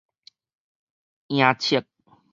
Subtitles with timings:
[1.27, 1.85] 颺粟